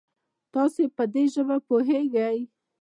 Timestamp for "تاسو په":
0.53-1.03